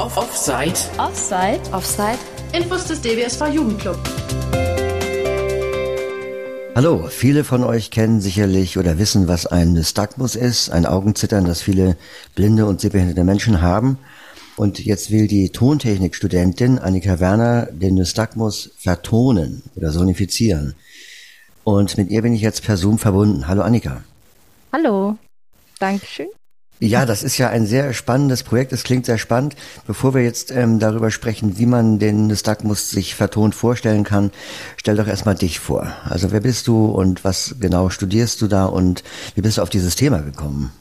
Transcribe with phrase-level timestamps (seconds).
[0.00, 0.80] Off Offside.
[0.96, 1.60] Offside.
[1.72, 2.18] Offside.
[2.54, 3.98] Infos des DWSV Jugendclub.
[6.74, 11.60] Hallo, viele von euch kennen sicherlich oder wissen, was ein Nystagmus ist, ein Augenzittern, das
[11.60, 11.98] viele
[12.34, 13.98] blinde und sehbehinderte Menschen haben.
[14.56, 20.76] Und jetzt will die Tontechnikstudentin Annika Werner den Nystagmus vertonen oder sonifizieren.
[21.62, 23.48] Und mit ihr bin ich jetzt per Zoom verbunden.
[23.48, 24.02] Hallo Annika.
[24.72, 25.18] Hallo.
[25.78, 26.28] Dankeschön.
[26.82, 28.72] Ja, das ist ja ein sehr spannendes Projekt.
[28.72, 29.54] Es klingt sehr spannend.
[29.86, 34.30] Bevor wir jetzt ähm, darüber sprechen, wie man den Nystagmus sich vertont vorstellen kann,
[34.78, 35.92] stell doch erstmal dich vor.
[36.04, 39.04] Also wer bist du und was genau studierst du da und
[39.34, 40.72] wie bist du auf dieses Thema gekommen?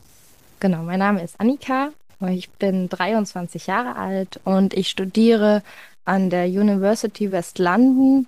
[0.62, 1.90] Genau, mein Name ist Annika.
[2.29, 5.63] Ich bin 23 Jahre alt und ich studiere
[6.05, 8.26] an der University West London,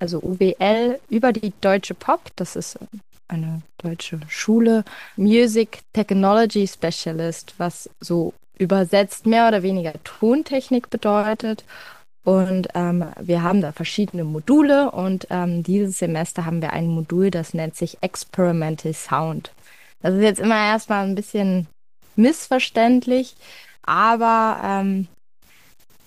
[0.00, 2.20] also UWL, über die Deutsche Pop.
[2.34, 2.76] Das ist
[3.28, 4.84] eine deutsche Schule,
[5.16, 11.64] Music Technology Specialist, was so übersetzt mehr oder weniger Tontechnik bedeutet.
[12.24, 17.30] Und ähm, wir haben da verschiedene Module und ähm, dieses Semester haben wir ein Modul,
[17.30, 19.52] das nennt sich Experimental Sound.
[20.00, 21.66] Das ist jetzt immer erstmal ein bisschen
[22.16, 23.36] missverständlich,
[23.82, 25.08] aber ähm,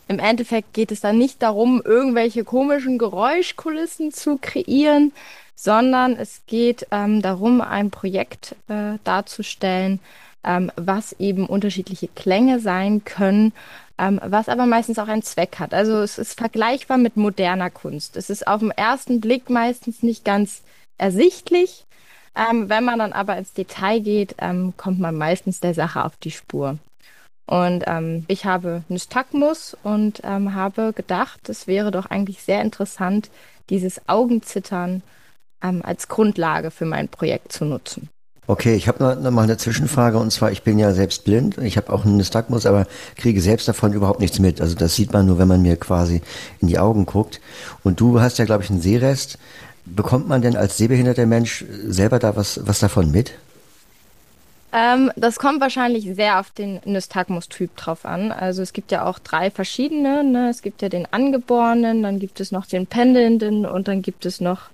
[0.07, 5.11] im Endeffekt geht es dann nicht darum, irgendwelche komischen Geräuschkulissen zu kreieren,
[5.57, 9.99] sondern es geht ähm, darum, ein Projekt äh, darzustellen,
[10.43, 13.53] ähm, was eben unterschiedliche Klänge sein können,
[13.97, 15.73] ähm, was aber meistens auch einen Zweck hat.
[15.73, 18.17] Also es ist vergleichbar mit moderner Kunst.
[18.17, 20.61] Es ist auf den ersten Blick meistens nicht ganz
[20.99, 21.85] ersichtlich.
[22.35, 26.17] Ähm, wenn man dann aber ins Detail geht, ähm, kommt man meistens der Sache auf
[26.17, 26.77] die Spur.
[27.47, 33.31] Und ähm, ich habe Nystagmus und ähm, habe gedacht, es wäre doch eigentlich sehr interessant,
[33.71, 35.01] dieses Augenzittern
[35.63, 38.09] ähm, als Grundlage für mein Projekt zu nutzen.
[38.49, 41.57] Okay, ich habe noch, noch mal eine Zwischenfrage und zwar, ich bin ja selbst blind,
[41.57, 44.61] ich habe auch einen Nystagmus, aber kriege selbst davon überhaupt nichts mit.
[44.61, 46.21] Also das sieht man nur, wenn man mir quasi
[46.61, 47.41] in die Augen guckt.
[47.83, 49.37] Und du hast ja, glaube ich, einen Sehrest.
[49.85, 53.33] Bekommt man denn als sehbehinderter Mensch selber da was, was davon mit?
[54.71, 58.31] Ähm, das kommt wahrscheinlich sehr auf den Nystagmus-Typ drauf an.
[58.31, 60.23] Also es gibt ja auch drei verschiedene.
[60.23, 60.49] Ne?
[60.49, 64.39] Es gibt ja den Angeborenen, dann gibt es noch den Pendelnden und dann gibt es
[64.39, 64.69] noch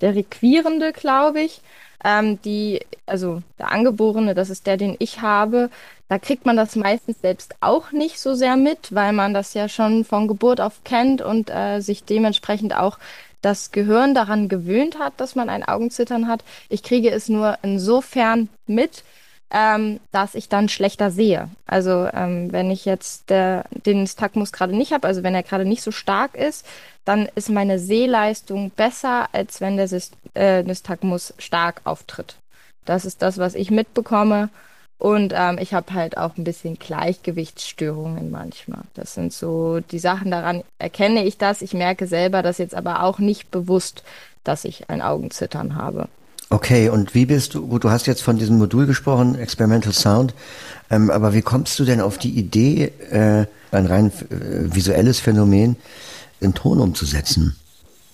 [0.00, 1.60] der Requierende, glaube ich.
[2.04, 5.70] Ähm, die, also der Angeborene, das ist der, den ich habe.
[6.08, 9.68] Da kriegt man das meistens selbst auch nicht so sehr mit, weil man das ja
[9.68, 12.98] schon von Geburt auf kennt und äh, sich dementsprechend auch
[13.40, 16.44] das Gehirn daran gewöhnt hat, dass man ein Augenzittern hat.
[16.68, 19.04] Ich kriege es nur insofern mit,
[19.50, 21.48] ähm, dass ich dann schlechter sehe.
[21.66, 25.64] Also ähm, wenn ich jetzt der, den Nystagmus gerade nicht habe, also wenn er gerade
[25.64, 26.66] nicht so stark ist,
[27.04, 29.88] dann ist meine Sehleistung besser, als wenn der
[30.34, 32.36] äh, Nystagmus stark auftritt.
[32.84, 34.50] Das ist das, was ich mitbekomme.
[34.98, 38.82] Und ähm, ich habe halt auch ein bisschen Gleichgewichtsstörungen manchmal.
[38.94, 41.62] Das sind so die Sachen, daran erkenne ich das.
[41.62, 44.02] Ich merke selber das jetzt aber auch nicht bewusst,
[44.44, 46.08] dass ich ein Augenzittern habe.
[46.50, 50.34] Okay, und wie bist du, gut, du hast jetzt von diesem Modul gesprochen, Experimental Sound,
[50.90, 55.76] ähm, aber wie kommst du denn auf die Idee, äh, ein rein äh, visuelles Phänomen
[56.40, 57.56] in Ton umzusetzen?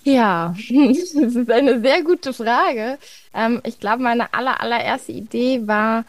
[0.04, 2.98] Ja, das ist eine sehr gute Frage.
[3.34, 6.04] Ähm, ich glaube, meine aller, allererste Idee war,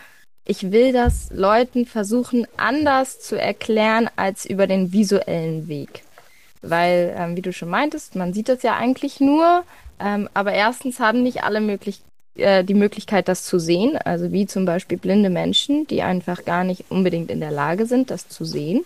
[0.45, 6.03] ich will das Leuten versuchen, anders zu erklären als über den visuellen Weg.
[6.61, 9.63] Weil, ähm, wie du schon meintest, man sieht das ja eigentlich nur,
[9.99, 12.01] ähm, aber erstens haben nicht alle möglich
[12.35, 16.63] äh, die Möglichkeit, das zu sehen, also wie zum Beispiel blinde Menschen, die einfach gar
[16.63, 18.83] nicht unbedingt in der Lage sind, das zu sehen.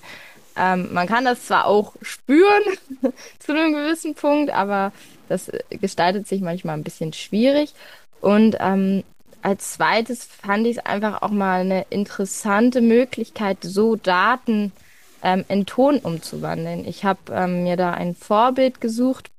[0.57, 2.63] Ähm, man kann das zwar auch spüren
[3.39, 4.91] zu einem gewissen Punkt, aber
[5.27, 7.73] das gestaltet sich manchmal ein bisschen schwierig.
[8.21, 9.03] Und ähm,
[9.41, 14.71] als zweites fand ich es einfach auch mal eine interessante Möglichkeit, so Daten
[15.21, 16.87] ähm, in Ton umzuwandeln.
[16.87, 19.29] Ich habe ähm, mir da ein Vorbild gesucht.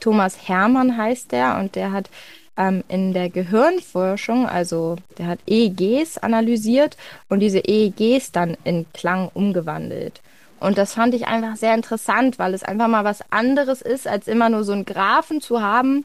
[0.00, 2.10] Thomas Hermann heißt der und der hat
[2.56, 6.96] ähm, in der Gehirnforschung, also der hat EEGs analysiert
[7.28, 10.20] und diese EEGs dann in Klang umgewandelt.
[10.60, 14.28] Und das fand ich einfach sehr interessant, weil es einfach mal was anderes ist, als
[14.28, 16.04] immer nur so einen Graphen zu haben,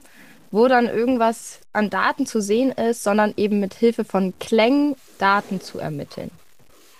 [0.49, 5.59] wo dann irgendwas an Daten zu sehen ist, sondern eben mit Hilfe von Klängen Daten
[5.59, 6.31] zu ermitteln.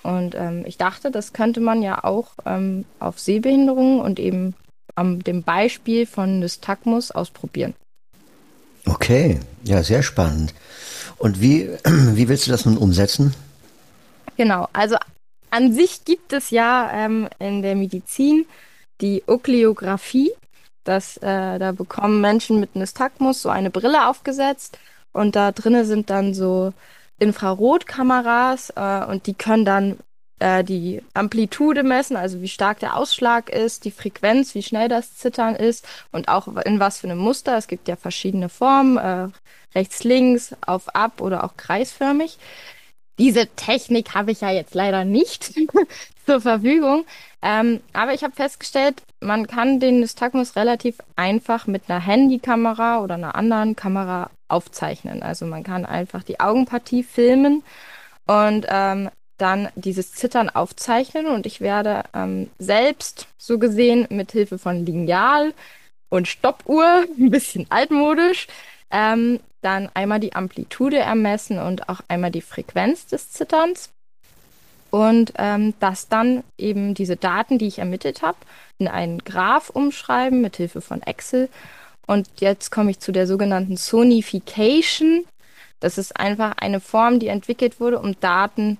[0.04, 4.54] Und ähm, ich dachte, das könnte man ja auch ähm, auf Sehbehinderungen und eben
[4.96, 7.74] am dem Beispiel von Nystagmus ausprobieren.
[8.86, 10.54] Okay, ja, sehr spannend.
[11.18, 13.34] Und wie, wie willst du das nun umsetzen?
[14.38, 14.98] Genau, also
[15.50, 18.46] an sich gibt es ja ähm, in der Medizin
[19.02, 20.32] die Okleographie.
[20.84, 24.78] Das, äh, da bekommen Menschen mit Nystagmus so eine Brille aufgesetzt
[25.14, 26.74] und da drinnen sind dann so
[27.18, 29.98] Infrarotkameras äh, und die können dann
[30.40, 35.16] äh, die Amplitude messen, also wie stark der Ausschlag ist, die Frequenz, wie schnell das
[35.16, 37.58] Zittern ist und auch in was für einem Muster.
[37.58, 39.28] Es gibt ja verschiedene Formen, äh,
[39.76, 42.38] rechts, links, auf, ab oder auch kreisförmig.
[43.18, 45.54] Diese Technik habe ich ja jetzt leider nicht
[46.26, 47.06] zur Verfügung.
[47.42, 53.16] Ähm, aber ich habe festgestellt, man kann den Nystagmus relativ einfach mit einer Handykamera oder
[53.16, 55.24] einer anderen Kamera aufzeichnen.
[55.24, 57.64] Also man kann einfach die Augenpartie filmen
[58.26, 64.58] und ähm, dann dieses Zittern aufzeichnen und ich werde ähm, selbst so gesehen mit Hilfe
[64.58, 65.54] von Lineal
[66.10, 68.48] und Stoppuhr, ein bisschen altmodisch,
[68.92, 73.90] ähm, dann einmal die Amplitude ermessen und auch einmal die Frequenz des Zitterns
[74.96, 78.38] und ähm, das dann eben diese Daten, die ich ermittelt habe,
[78.78, 81.50] in einen Graph umschreiben mit Hilfe von Excel.
[82.08, 85.26] Und jetzt komme ich zu der sogenannten Sonification.
[85.82, 88.78] Das ist einfach eine Form, die entwickelt wurde, um Daten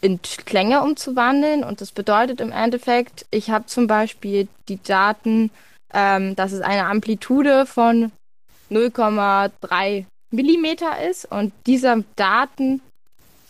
[0.00, 1.64] in Klänge umzuwandeln.
[1.64, 5.50] Und das bedeutet im Endeffekt, ich habe zum Beispiel die Daten,
[5.92, 8.12] ähm, dass es eine Amplitude von
[8.70, 12.80] 0,3 Millimeter ist und dieser Daten,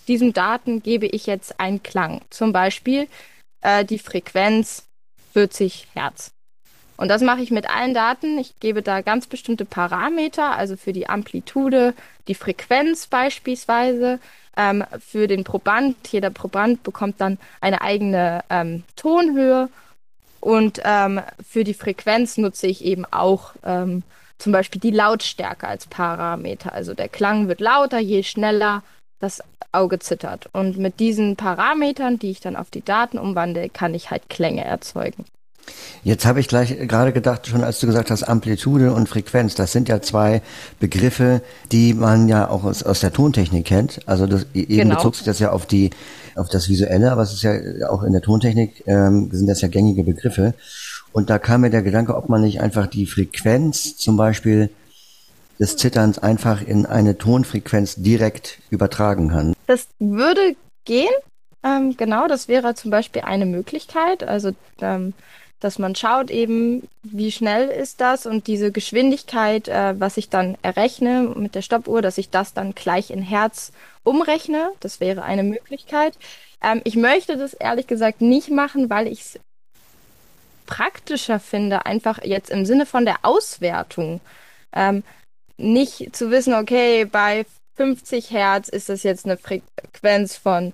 [0.09, 2.23] diesem Daten gebe ich jetzt einen Klang.
[2.31, 3.07] Zum Beispiel
[3.61, 4.85] äh, die Frequenz
[5.35, 6.33] 40 Hertz.
[7.01, 8.37] Und das mache ich mit allen Daten.
[8.37, 11.95] Ich gebe da ganz bestimmte Parameter, also für die Amplitude,
[12.29, 14.19] die Frequenz beispielsweise,
[14.55, 15.97] ähm, für den Proband.
[16.13, 19.71] Jeder Proband bekommt dann eine eigene ähm, Tonhöhe
[20.41, 24.03] und ähm, für die Frequenz nutze ich eben auch ähm,
[24.37, 26.75] zum Beispiel die Lautstärke als Parameter.
[26.75, 28.83] Also der Klang wird lauter, je schneller
[29.21, 29.43] das
[29.73, 30.51] Auge zittert.
[30.53, 34.65] Und mit diesen Parametern, die ich dann auf die Daten umwandle, kann ich halt Klänge
[34.67, 35.25] erzeugen.
[36.03, 39.73] Jetzt habe ich gleich gerade gedacht, schon als du gesagt hast, Amplitude und Frequenz, das
[39.73, 40.43] sind ja zwei
[40.79, 44.01] Begriffe, die man ja auch aus, aus der Tontechnik kennt.
[44.07, 44.97] Also das, eben genau.
[44.97, 45.91] bezog sich das ja auf die,
[46.37, 47.53] auf das Visuelle, aber es ist ja
[47.91, 50.55] auch in der Tontechnik ähm, sind das ja gängige Begriffe.
[51.13, 54.71] Und da kam mir der Gedanke, ob man nicht einfach die Frequenz zum Beispiel
[55.59, 59.55] des Zitterns einfach in eine Tonfrequenz direkt übertragen kann.
[59.67, 61.11] Das würde gehen.
[61.63, 64.23] Ähm, genau, das wäre zum Beispiel eine Möglichkeit.
[64.23, 65.13] Also ähm,
[65.61, 70.57] dass man schaut eben, wie schnell ist das und diese Geschwindigkeit, äh, was ich dann
[70.63, 73.73] errechne mit der Stoppuhr, dass ich das dann gleich in Herz
[74.03, 74.73] umrechne.
[74.81, 76.15] Das wäre eine Möglichkeit.
[76.63, 79.41] Ähm, ich möchte das ehrlich gesagt nicht machen, weil ich es
[80.67, 84.21] praktischer finde, einfach jetzt im Sinne von der Auswertung.
[84.73, 85.03] Ähm,
[85.59, 87.45] nicht zu wissen, okay, bei
[87.77, 90.73] 50 Hertz ist das jetzt eine Frequenz von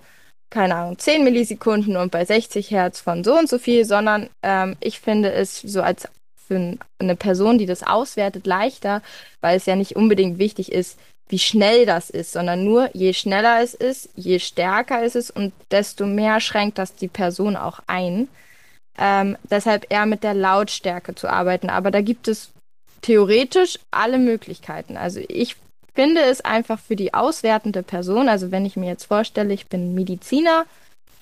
[0.50, 4.76] keine Ahnung, 10 Millisekunden und bei 60 Hertz von so und so viel, sondern ähm,
[4.80, 6.08] ich finde es so als
[6.46, 9.02] für eine Person, die das auswertet, leichter,
[9.40, 10.98] weil es ja nicht unbedingt wichtig ist,
[11.28, 15.52] wie schnell das ist, sondern nur je schneller es ist, je stärker ist es und
[15.70, 18.28] desto mehr schränkt das die Person auch ein.
[18.96, 21.68] Ähm, deshalb eher mit der Lautstärke zu arbeiten.
[21.68, 22.52] Aber da gibt es
[23.02, 24.96] theoretisch alle Möglichkeiten.
[24.96, 25.56] Also ich
[25.96, 29.94] finde es einfach für die auswertende Person, also wenn ich mir jetzt vorstelle, ich bin
[29.94, 30.66] Mediziner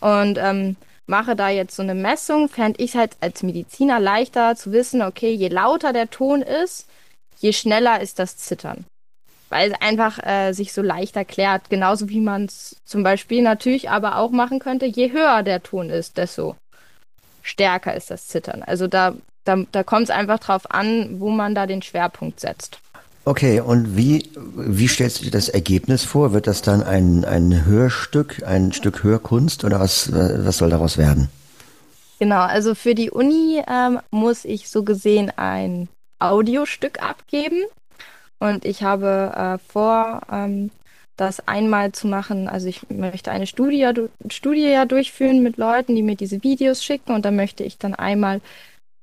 [0.00, 0.76] und ähm,
[1.06, 5.00] mache da jetzt so eine Messung, fände ich es halt als Mediziner leichter zu wissen,
[5.00, 6.88] okay, je lauter der Ton ist,
[7.38, 8.85] je schneller ist das Zittern.
[9.49, 13.91] Weil es einfach äh, sich so leicht erklärt, genauso wie man es zum Beispiel natürlich
[13.91, 16.56] aber auch machen könnte, je höher der Ton ist, desto
[17.43, 18.65] stärker ist das Zittern.
[18.65, 22.81] Also da, da, da kommt es einfach drauf an, wo man da den Schwerpunkt setzt.
[23.27, 26.33] Okay, und wie, wie stellst du dir das Ergebnis vor?
[26.35, 31.29] Wird das dann ein, ein Hörstück, ein Stück Hörkunst oder was, was soll daraus werden?
[32.19, 35.89] Genau, also für die Uni ähm, muss ich so gesehen ein
[36.19, 37.63] Audiostück abgeben.
[38.39, 40.71] Und ich habe äh, vor, ähm,
[41.17, 42.49] das einmal zu machen.
[42.49, 43.89] Also ich möchte eine Studie,
[44.29, 47.15] Studie ja durchführen mit Leuten, die mir diese Videos schicken.
[47.15, 48.41] Und dann möchte ich dann einmal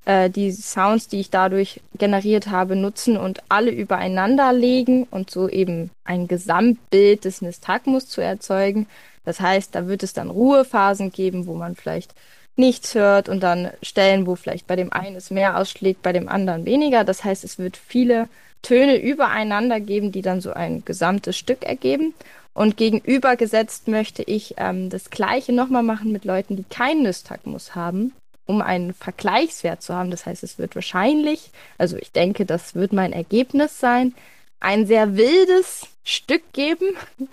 [0.05, 5.47] äh, die Sounds, die ich dadurch generiert habe, nutzen und alle übereinander legen und so
[5.47, 8.87] eben ein Gesamtbild des Nystagmus zu erzeugen.
[9.25, 12.15] Das heißt, da wird es dann Ruhephasen geben, wo man vielleicht
[12.55, 16.27] nichts hört und dann Stellen, wo vielleicht bei dem einen es mehr ausschlägt, bei dem
[16.27, 17.03] anderen weniger.
[17.03, 18.27] Das heißt, es wird viele
[18.61, 22.13] Töne übereinander geben, die dann so ein gesamtes Stück ergeben.
[22.53, 28.13] Und gegenübergesetzt möchte ich ähm, das Gleiche nochmal machen mit Leuten, die keinen Nystagmus haben
[28.51, 30.11] um einen Vergleichswert zu haben.
[30.11, 34.13] Das heißt, es wird wahrscheinlich, also ich denke, das wird mein Ergebnis sein,
[34.59, 36.95] ein sehr wildes Stück geben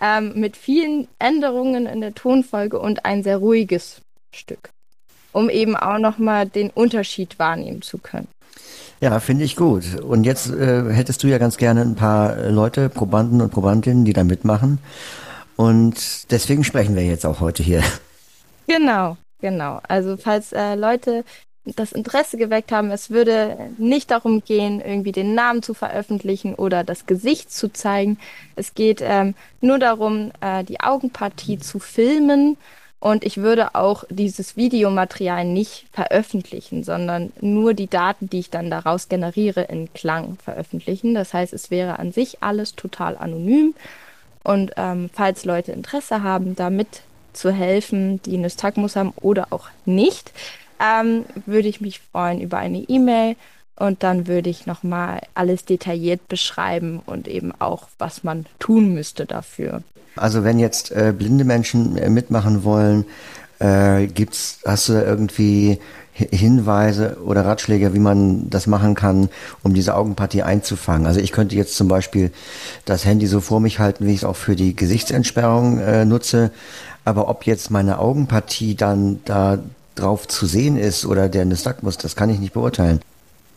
[0.00, 4.00] ähm, mit vielen Änderungen in der Tonfolge und ein sehr ruhiges
[4.32, 4.70] Stück,
[5.32, 8.28] um eben auch nochmal den Unterschied wahrnehmen zu können.
[9.00, 10.00] Ja, finde ich gut.
[10.00, 14.14] Und jetzt äh, hättest du ja ganz gerne ein paar Leute, Probanden und Probandinnen, die
[14.14, 14.78] da mitmachen.
[15.56, 17.82] Und deswegen sprechen wir jetzt auch heute hier.
[18.66, 19.80] Genau, genau.
[19.88, 21.24] Also falls äh, Leute
[21.74, 26.84] das Interesse geweckt haben, es würde nicht darum gehen, irgendwie den Namen zu veröffentlichen oder
[26.84, 28.18] das Gesicht zu zeigen.
[28.54, 32.56] Es geht ähm, nur darum, äh, die Augenpartie zu filmen.
[32.98, 38.70] Und ich würde auch dieses Videomaterial nicht veröffentlichen, sondern nur die Daten, die ich dann
[38.70, 41.14] daraus generiere, in Klang veröffentlichen.
[41.14, 43.74] Das heißt, es wäre an sich alles total anonym.
[44.42, 47.02] Und ähm, falls Leute Interesse haben, damit
[47.36, 50.32] zu helfen, die Nystagmus haben oder auch nicht,
[50.80, 53.36] ähm, würde ich mich freuen über eine E-Mail
[53.76, 59.26] und dann würde ich nochmal alles detailliert beschreiben und eben auch, was man tun müsste
[59.26, 59.82] dafür.
[60.16, 63.04] Also wenn jetzt äh, blinde Menschen äh, mitmachen wollen,
[63.58, 65.78] äh, gibt's, hast du da irgendwie
[66.12, 69.28] Hinweise oder Ratschläge, wie man das machen kann,
[69.62, 71.06] um diese Augenpartie einzufangen.
[71.06, 72.32] Also ich könnte jetzt zum Beispiel
[72.86, 76.52] das Handy so vor mich halten, wie ich es auch für die Gesichtsentsperrung äh, nutze.
[77.06, 79.60] Aber ob jetzt meine Augenpartie dann da
[79.94, 83.00] drauf zu sehen ist oder der Nystagmus, das kann ich nicht beurteilen.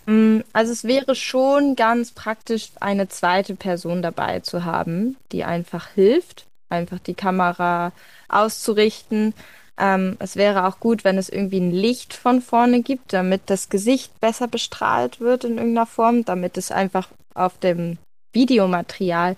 [0.05, 5.87] Mm, also es wäre schon ganz praktisch, eine zweite Person dabei zu haben, die einfach
[5.95, 7.91] hilft, einfach die Kamera
[8.27, 9.33] auszurichten.
[9.79, 13.69] Ähm, es wäre auch gut, wenn es irgendwie ein Licht von vorne gibt, damit das
[13.69, 17.97] Gesicht besser bestrahlt wird in irgendeiner Form, damit es einfach auf dem
[18.31, 19.35] Videomaterial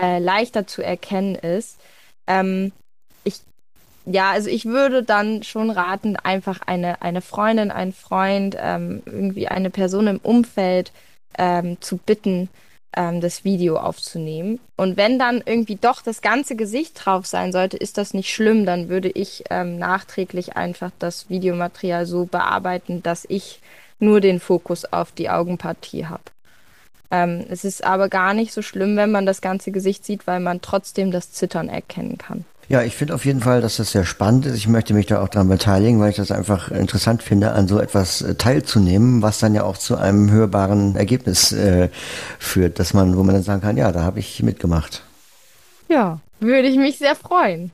[0.00, 1.78] äh, leichter zu erkennen ist.
[2.26, 2.72] Ähm,
[3.24, 3.40] ich
[4.12, 9.48] ja, also ich würde dann schon raten, einfach eine, eine Freundin, einen Freund, ähm, irgendwie
[9.48, 10.92] eine Person im Umfeld
[11.38, 12.48] ähm, zu bitten,
[12.96, 14.60] ähm, das Video aufzunehmen.
[14.76, 18.66] Und wenn dann irgendwie doch das ganze Gesicht drauf sein sollte, ist das nicht schlimm.
[18.66, 23.60] Dann würde ich ähm, nachträglich einfach das Videomaterial so bearbeiten, dass ich
[23.98, 26.22] nur den Fokus auf die Augenpartie habe.
[27.10, 30.40] Ähm, es ist aber gar nicht so schlimm, wenn man das ganze Gesicht sieht, weil
[30.40, 32.44] man trotzdem das Zittern erkennen kann.
[32.70, 34.54] Ja, ich finde auf jeden Fall, dass das sehr spannend ist.
[34.54, 37.80] Ich möchte mich da auch daran beteiligen, weil ich das einfach interessant finde, an so
[37.80, 41.88] etwas äh, teilzunehmen, was dann ja auch zu einem hörbaren Ergebnis äh,
[42.38, 45.02] führt, dass man, wo man dann sagen kann, ja, da habe ich mitgemacht.
[45.88, 47.72] Ja, würde ich mich sehr freuen.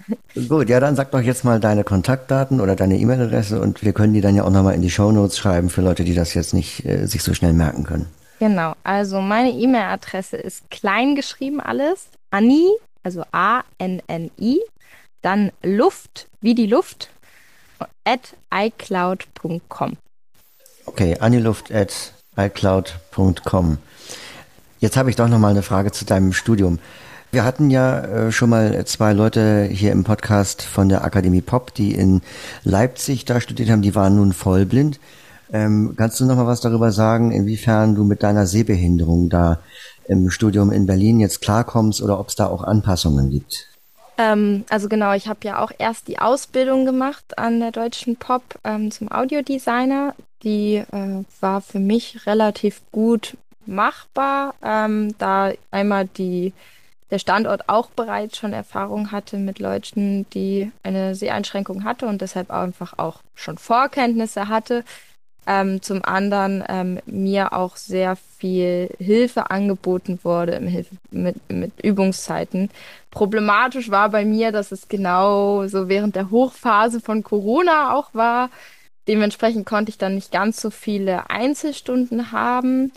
[0.49, 4.15] Gut, ja, dann sag doch jetzt mal deine Kontaktdaten oder deine E-Mail-Adresse und wir können
[4.15, 6.55] die dann ja auch nochmal in die Show Notes schreiben für Leute, die das jetzt
[6.55, 8.07] nicht äh, sich so schnell merken können.
[8.39, 12.67] Genau, also meine E-Mail-Adresse ist klein geschrieben alles, Anni,
[13.03, 14.61] also A-N-N-I,
[15.27, 17.11] dann Luft, wie die Luft,
[18.05, 19.97] at iCloud.com.
[20.87, 23.79] Okay, aniluft at iCloud.com.
[24.79, 26.79] Jetzt habe ich doch noch mal eine Frage zu deinem Studium.
[27.33, 31.75] Wir hatten ja äh, schon mal zwei Leute hier im Podcast von der Akademie Pop,
[31.75, 32.21] die in
[32.63, 35.01] Leipzig da studiert haben, die waren nun vollblind.
[35.53, 39.59] Ähm, kannst du noch mal was darüber sagen, inwiefern du mit deiner Sehbehinderung da
[40.07, 43.76] im Studium in Berlin jetzt klarkommst oder ob es da auch Anpassungen gibt?
[44.19, 48.43] Ähm, also genau, ich habe ja auch erst die Ausbildung gemacht an der Deutschen Pop
[48.65, 50.15] ähm, zum Audiodesigner.
[50.43, 56.53] Die äh, war für mich relativ gut machbar, ähm, da einmal die
[57.11, 62.51] der Standort auch bereits schon Erfahrung hatte mit Leuten, die eine Seheinschränkung hatte und deshalb
[62.51, 64.85] einfach auch schon Vorkenntnisse hatte.
[65.47, 71.73] Ähm, zum anderen ähm, mir auch sehr viel Hilfe angeboten wurde im Hilfe mit, mit
[71.85, 72.71] Übungszeiten.
[73.11, 78.51] Problematisch war bei mir, dass es genau so während der Hochphase von Corona auch war.
[79.09, 82.93] Dementsprechend konnte ich dann nicht ganz so viele Einzelstunden haben.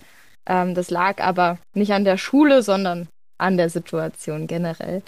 [0.47, 5.03] Ähm, das lag aber nicht an der Schule, sondern an der Situation generell.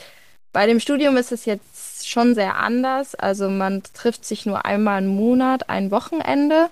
[0.54, 3.16] Bei dem Studium ist es jetzt schon sehr anders.
[3.16, 6.70] Also man trifft sich nur einmal im Monat, ein Wochenende.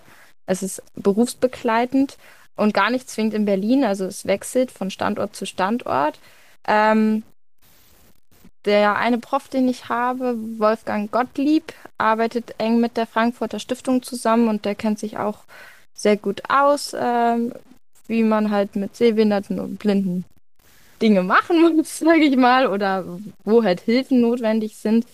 [0.50, 2.18] Es ist berufsbegleitend
[2.56, 3.84] und gar nicht zwingend in Berlin.
[3.84, 6.20] Also es wechselt von Standort zu Standort.
[6.68, 7.22] Ähm,
[8.66, 14.48] der eine Prof, den ich habe, Wolfgang Gottlieb, arbeitet eng mit der Frankfurter Stiftung zusammen
[14.48, 15.44] und der kennt sich auch
[15.94, 17.54] sehr gut aus, ähm,
[18.08, 20.26] wie man halt mit Sehbehinderten und Blinden
[21.00, 23.06] Dinge machen muss, sage ich mal, oder
[23.44, 25.06] wo halt Hilfen notwendig sind.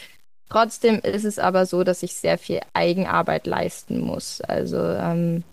[0.49, 4.41] Trotzdem ist es aber so, dass ich sehr viel Eigenarbeit leisten muss.
[4.41, 5.43] Also ähm,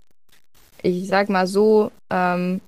[0.81, 2.61] ich sag mal so, ähm,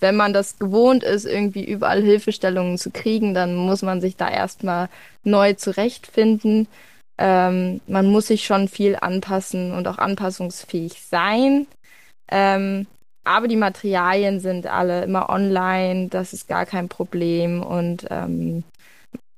[0.00, 4.28] wenn man das gewohnt ist, irgendwie überall Hilfestellungen zu kriegen, dann muss man sich da
[4.28, 4.88] erstmal
[5.22, 6.66] neu zurechtfinden.
[7.18, 11.66] Ähm, man muss sich schon viel anpassen und auch anpassungsfähig sein.
[12.28, 12.86] Ähm,
[13.24, 17.62] aber die Materialien sind alle immer online, das ist gar kein Problem.
[17.62, 18.64] Und ähm,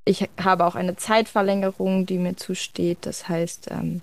[0.09, 2.99] ich habe auch eine Zeitverlängerung, die mir zusteht.
[3.03, 4.01] Das heißt, ähm,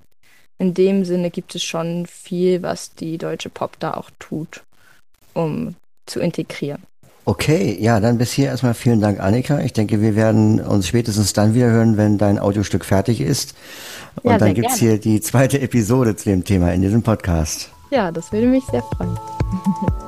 [0.58, 4.62] in dem Sinne gibt es schon viel, was die deutsche Pop da auch tut,
[5.34, 5.74] um
[6.06, 6.82] zu integrieren.
[7.24, 9.58] Okay, ja, dann bis hier erstmal vielen Dank, Annika.
[9.58, 13.56] Ich denke, wir werden uns spätestens dann wieder hören, wenn dein Audiostück fertig ist.
[14.22, 14.92] Und ja, dann gibt's gerne.
[14.92, 17.70] hier die zweite Episode zu dem Thema in diesem Podcast.
[17.90, 19.18] Ja, das würde mich sehr freuen.